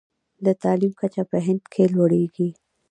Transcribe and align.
د 0.45 0.47
تعلیم 0.63 0.93
کچه 1.01 1.23
په 1.31 1.37
هند 1.45 1.63
کې 1.73 1.83
لوړیږي. 1.93 2.49